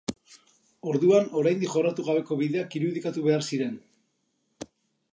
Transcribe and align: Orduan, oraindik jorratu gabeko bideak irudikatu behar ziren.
Orduan, 0.93 1.27
oraindik 1.41 1.75
jorratu 1.75 2.07
gabeko 2.09 2.39
bideak 2.41 2.81
irudikatu 2.81 3.29
behar 3.31 3.49
ziren. 3.51 3.81